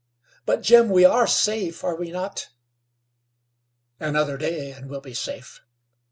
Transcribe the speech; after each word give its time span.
But, 0.47 0.63
Jim, 0.63 0.89
we 0.89 1.05
are 1.05 1.27
safe, 1.27 1.83
are 1.83 1.95
we 1.95 2.09
not?" 2.09 2.47
"Another 3.99 4.35
day, 4.35 4.71
and 4.71 4.89
we'll 4.89 4.99
be 4.99 5.13
safe." 5.13 5.61